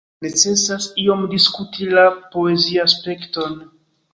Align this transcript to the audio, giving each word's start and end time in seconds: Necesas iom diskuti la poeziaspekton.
Necesas 0.25 0.87
iom 1.03 1.21
diskuti 1.33 1.91
la 1.93 2.07
poeziaspekton. 2.37 3.55